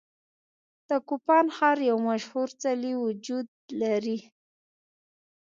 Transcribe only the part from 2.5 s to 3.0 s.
څلی